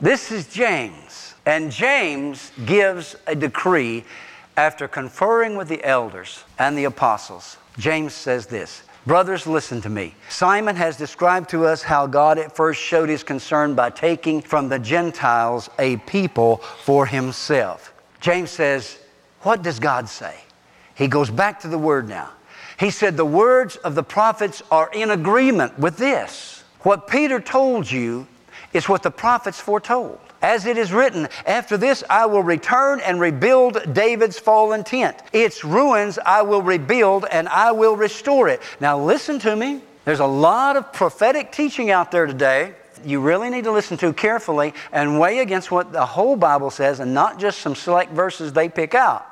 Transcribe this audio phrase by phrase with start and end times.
[0.00, 1.34] This is James.
[1.44, 4.04] And James gives a decree
[4.56, 7.56] after conferring with the elders and the apostles.
[7.78, 10.14] James says this Brothers, listen to me.
[10.28, 14.68] Simon has described to us how God at first showed his concern by taking from
[14.68, 17.92] the Gentiles a people for himself.
[18.20, 18.98] James says,
[19.40, 20.36] What does God say?
[20.94, 22.30] He goes back to the word now.
[22.78, 26.62] He said, The words of the prophets are in agreement with this.
[26.80, 28.28] What Peter told you
[28.72, 30.18] is what the prophets foretold.
[30.40, 35.16] As it is written, after this I will return and rebuild David's fallen tent.
[35.32, 38.62] Its ruins I will rebuild and I will restore it.
[38.80, 39.80] Now listen to me.
[40.04, 44.12] There's a lot of prophetic teaching out there today you really need to listen to
[44.12, 48.52] carefully and weigh against what the whole Bible says and not just some select verses
[48.52, 49.26] they pick out.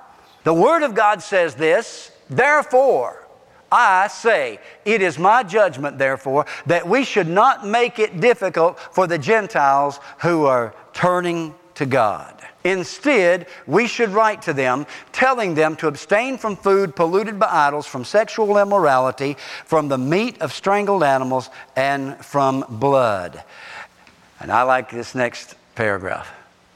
[0.45, 3.26] The Word of God says this, therefore,
[3.71, 9.07] I say, it is my judgment, therefore, that we should not make it difficult for
[9.07, 12.35] the Gentiles who are turning to God.
[12.65, 17.87] Instead, we should write to them, telling them to abstain from food polluted by idols,
[17.87, 23.43] from sexual immorality, from the meat of strangled animals, and from blood.
[24.41, 26.29] And I like this next paragraph.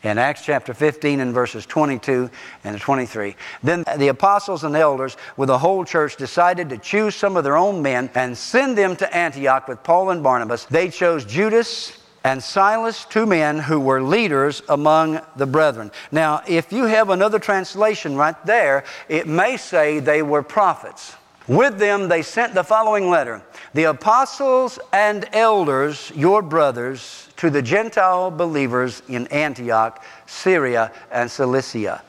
[0.03, 2.31] In Acts chapter 15 and verses 22
[2.65, 3.37] and 23.
[3.63, 7.57] Then the apostles and elders with the whole church decided to choose some of their
[7.57, 10.65] own men and send them to Antioch with Paul and Barnabas.
[10.65, 15.91] They chose Judas and Silas, two men who were leaders among the brethren.
[16.11, 21.15] Now, if you have another translation right there, it may say they were prophets.
[21.51, 23.43] With them, they sent the following letter
[23.75, 32.05] The apostles and elders, your brothers, to the Gentile believers in Antioch, Syria, and Cilicia,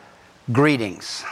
[0.52, 1.24] greetings.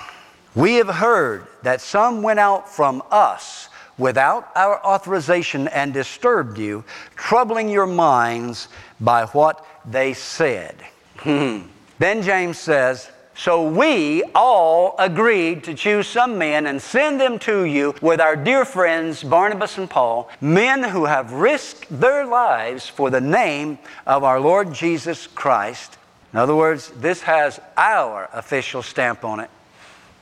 [0.55, 3.69] We have heard that some went out from us
[3.99, 6.83] without our authorization and disturbed you,
[7.15, 8.69] troubling your minds
[8.99, 10.75] by what they said.
[11.19, 11.67] Hmm.
[11.99, 17.63] then James says, so we all agreed to choose some men and send them to
[17.63, 23.09] you with our dear friends Barnabas and Paul, men who have risked their lives for
[23.09, 25.97] the name of our Lord Jesus Christ.
[26.33, 29.49] In other words, this has our official stamp on it.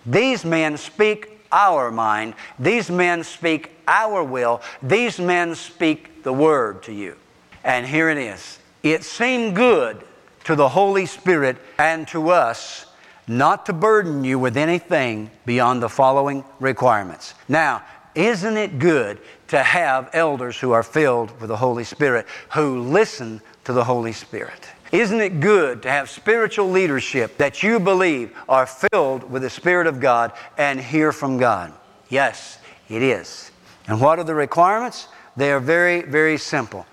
[0.06, 2.34] These men speak our mind.
[2.60, 4.62] These men speak our will.
[4.82, 7.16] These men speak the word to you.
[7.64, 8.60] And here it is.
[8.84, 10.04] It seemed good
[10.46, 12.86] to the Holy Spirit and to us
[13.28, 17.34] not to burden you with anything beyond the following requirements.
[17.48, 17.84] Now,
[18.16, 23.42] isn't it good to have elders who are filled with the Holy Spirit, who listen
[23.66, 24.68] to the Holy Spirit?
[24.92, 29.86] Isn't it good to have spiritual leadership that you believe are filled with the Spirit
[29.86, 31.74] of God and hear from God?
[32.10, 32.58] Yes,
[32.90, 33.52] it is.
[33.88, 35.10] And what are the requirements?
[35.36, 36.86] They are very, very simple.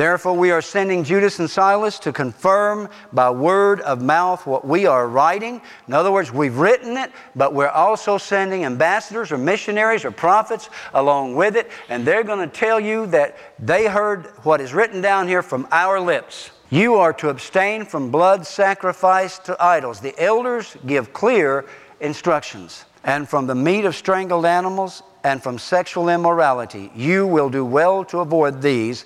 [0.00, 4.86] Therefore, we are sending Judas and Silas to confirm by word of mouth what we
[4.86, 5.60] are writing.
[5.88, 10.70] In other words, we've written it, but we're also sending ambassadors or missionaries or prophets
[10.94, 15.02] along with it, and they're going to tell you that they heard what is written
[15.02, 16.50] down here from our lips.
[16.70, 20.00] You are to abstain from blood sacrificed to idols.
[20.00, 21.66] The elders give clear
[22.00, 22.86] instructions.
[23.04, 28.02] And from the meat of strangled animals and from sexual immorality, you will do well
[28.06, 29.04] to avoid these.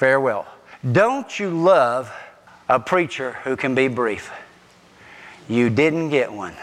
[0.00, 0.46] Farewell.
[0.92, 2.10] Don't you love
[2.70, 4.30] a preacher who can be brief?
[5.46, 6.54] You didn't get one.